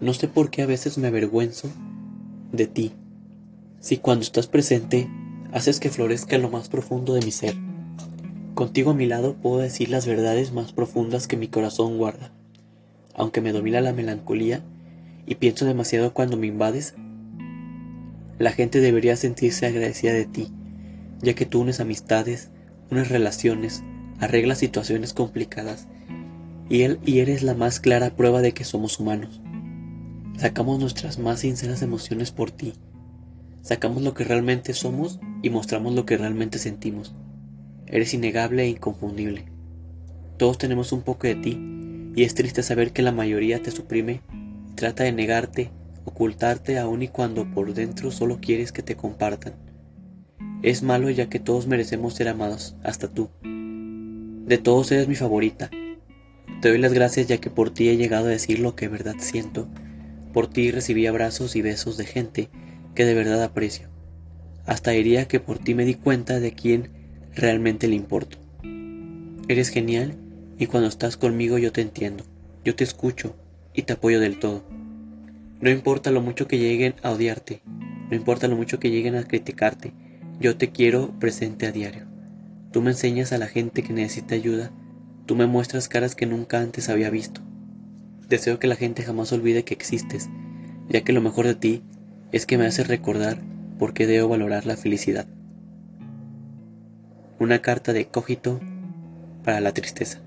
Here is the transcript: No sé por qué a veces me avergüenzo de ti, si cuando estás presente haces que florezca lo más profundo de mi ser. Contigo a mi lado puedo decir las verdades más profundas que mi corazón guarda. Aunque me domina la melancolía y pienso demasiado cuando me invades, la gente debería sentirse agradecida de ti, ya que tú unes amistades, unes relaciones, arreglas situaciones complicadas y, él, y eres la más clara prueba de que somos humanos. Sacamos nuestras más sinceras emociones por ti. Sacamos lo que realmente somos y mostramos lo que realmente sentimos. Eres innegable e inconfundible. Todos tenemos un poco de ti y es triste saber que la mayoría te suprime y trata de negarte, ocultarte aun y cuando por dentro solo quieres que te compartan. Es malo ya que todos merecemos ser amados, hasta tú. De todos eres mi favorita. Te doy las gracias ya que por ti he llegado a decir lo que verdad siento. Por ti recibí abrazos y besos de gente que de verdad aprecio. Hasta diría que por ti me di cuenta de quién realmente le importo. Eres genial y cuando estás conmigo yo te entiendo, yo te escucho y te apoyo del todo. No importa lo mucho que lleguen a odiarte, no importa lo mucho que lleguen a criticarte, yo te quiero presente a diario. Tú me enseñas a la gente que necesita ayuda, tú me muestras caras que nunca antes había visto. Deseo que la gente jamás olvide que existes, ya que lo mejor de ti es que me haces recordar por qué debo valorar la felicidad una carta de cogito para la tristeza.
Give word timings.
No 0.00 0.14
sé 0.14 0.28
por 0.28 0.50
qué 0.50 0.62
a 0.62 0.66
veces 0.66 0.96
me 0.96 1.08
avergüenzo 1.08 1.68
de 2.52 2.66
ti, 2.66 2.92
si 3.80 3.98
cuando 3.98 4.22
estás 4.22 4.46
presente 4.46 5.10
haces 5.52 5.78
que 5.78 5.90
florezca 5.90 6.38
lo 6.38 6.48
más 6.48 6.70
profundo 6.70 7.12
de 7.12 7.20
mi 7.20 7.30
ser. 7.30 7.54
Contigo 8.54 8.92
a 8.92 8.94
mi 8.94 9.04
lado 9.04 9.34
puedo 9.34 9.58
decir 9.58 9.90
las 9.90 10.06
verdades 10.06 10.52
más 10.52 10.72
profundas 10.72 11.26
que 11.26 11.36
mi 11.36 11.48
corazón 11.48 11.98
guarda. 11.98 12.32
Aunque 13.14 13.42
me 13.42 13.52
domina 13.52 13.82
la 13.82 13.92
melancolía 13.92 14.62
y 15.26 15.34
pienso 15.34 15.66
demasiado 15.66 16.14
cuando 16.14 16.38
me 16.38 16.46
invades, 16.46 16.94
la 18.38 18.52
gente 18.52 18.80
debería 18.80 19.16
sentirse 19.16 19.66
agradecida 19.66 20.14
de 20.14 20.24
ti, 20.24 20.48
ya 21.20 21.34
que 21.34 21.44
tú 21.44 21.60
unes 21.60 21.78
amistades, 21.78 22.50
unes 22.90 23.10
relaciones, 23.10 23.82
arreglas 24.18 24.58
situaciones 24.58 25.12
complicadas 25.12 25.88
y, 26.70 26.82
él, 26.84 26.98
y 27.04 27.18
eres 27.18 27.42
la 27.42 27.52
más 27.52 27.80
clara 27.80 28.16
prueba 28.16 28.40
de 28.40 28.52
que 28.52 28.64
somos 28.64 28.98
humanos. 28.98 29.42
Sacamos 30.40 30.80
nuestras 30.80 31.18
más 31.18 31.40
sinceras 31.40 31.82
emociones 31.82 32.30
por 32.30 32.50
ti. 32.50 32.72
Sacamos 33.60 34.00
lo 34.00 34.14
que 34.14 34.24
realmente 34.24 34.72
somos 34.72 35.20
y 35.42 35.50
mostramos 35.50 35.94
lo 35.94 36.06
que 36.06 36.16
realmente 36.16 36.58
sentimos. 36.58 37.14
Eres 37.86 38.14
innegable 38.14 38.62
e 38.62 38.68
inconfundible. 38.68 39.44
Todos 40.38 40.56
tenemos 40.56 40.92
un 40.92 41.02
poco 41.02 41.26
de 41.26 41.34
ti 41.34 41.60
y 42.16 42.22
es 42.22 42.34
triste 42.34 42.62
saber 42.62 42.94
que 42.94 43.02
la 43.02 43.12
mayoría 43.12 43.62
te 43.62 43.70
suprime 43.70 44.22
y 44.70 44.76
trata 44.76 45.04
de 45.04 45.12
negarte, 45.12 45.72
ocultarte 46.06 46.78
aun 46.78 47.02
y 47.02 47.08
cuando 47.08 47.44
por 47.50 47.74
dentro 47.74 48.10
solo 48.10 48.38
quieres 48.40 48.72
que 48.72 48.82
te 48.82 48.96
compartan. 48.96 49.52
Es 50.62 50.82
malo 50.82 51.10
ya 51.10 51.28
que 51.28 51.38
todos 51.38 51.66
merecemos 51.66 52.14
ser 52.14 52.28
amados, 52.28 52.76
hasta 52.82 53.08
tú. 53.08 53.28
De 53.42 54.56
todos 54.56 54.90
eres 54.90 55.06
mi 55.06 55.16
favorita. 55.16 55.68
Te 56.62 56.70
doy 56.70 56.78
las 56.78 56.94
gracias 56.94 57.26
ya 57.26 57.36
que 57.36 57.50
por 57.50 57.68
ti 57.68 57.90
he 57.90 57.98
llegado 57.98 58.28
a 58.28 58.30
decir 58.30 58.58
lo 58.58 58.74
que 58.74 58.88
verdad 58.88 59.16
siento. 59.18 59.68
Por 60.32 60.48
ti 60.48 60.70
recibí 60.70 61.06
abrazos 61.06 61.56
y 61.56 61.62
besos 61.62 61.96
de 61.96 62.04
gente 62.04 62.48
que 62.94 63.04
de 63.04 63.14
verdad 63.14 63.42
aprecio. 63.42 63.88
Hasta 64.66 64.92
diría 64.92 65.26
que 65.26 65.40
por 65.40 65.58
ti 65.58 65.74
me 65.74 65.84
di 65.84 65.94
cuenta 65.94 66.38
de 66.40 66.52
quién 66.52 66.90
realmente 67.34 67.88
le 67.88 67.96
importo. 67.96 68.38
Eres 69.48 69.68
genial 69.68 70.16
y 70.58 70.66
cuando 70.66 70.88
estás 70.88 71.16
conmigo 71.16 71.58
yo 71.58 71.72
te 71.72 71.80
entiendo, 71.80 72.24
yo 72.64 72.76
te 72.76 72.84
escucho 72.84 73.34
y 73.74 73.82
te 73.82 73.94
apoyo 73.94 74.20
del 74.20 74.38
todo. 74.38 74.62
No 75.60 75.70
importa 75.70 76.10
lo 76.10 76.20
mucho 76.20 76.46
que 76.46 76.58
lleguen 76.58 76.94
a 77.02 77.10
odiarte, 77.10 77.62
no 78.10 78.16
importa 78.16 78.48
lo 78.48 78.56
mucho 78.56 78.78
que 78.78 78.90
lleguen 78.90 79.16
a 79.16 79.24
criticarte, 79.24 79.92
yo 80.38 80.56
te 80.56 80.70
quiero 80.70 81.18
presente 81.18 81.66
a 81.66 81.72
diario. 81.72 82.06
Tú 82.72 82.82
me 82.82 82.90
enseñas 82.90 83.32
a 83.32 83.38
la 83.38 83.46
gente 83.46 83.82
que 83.82 83.92
necesita 83.92 84.34
ayuda, 84.34 84.70
tú 85.26 85.34
me 85.34 85.46
muestras 85.46 85.88
caras 85.88 86.14
que 86.14 86.26
nunca 86.26 86.60
antes 86.60 86.88
había 86.88 87.10
visto. 87.10 87.40
Deseo 88.30 88.58
que 88.58 88.66
la 88.66 88.76
gente 88.76 89.02
jamás 89.02 89.30
olvide 89.32 89.64
que 89.64 89.74
existes, 89.74 90.30
ya 90.88 91.02
que 91.02 91.12
lo 91.12 91.20
mejor 91.20 91.46
de 91.46 91.54
ti 91.54 91.82
es 92.32 92.46
que 92.46 92.56
me 92.56 92.66
haces 92.66 92.88
recordar 92.88 93.42
por 93.78 93.92
qué 93.92 94.06
debo 94.06 94.28
valorar 94.28 94.64
la 94.64 94.78
felicidad 94.78 95.26
una 97.40 97.62
carta 97.62 97.94
de 97.94 98.06
cogito 98.06 98.60
para 99.42 99.60
la 99.60 99.72
tristeza. 99.72 100.20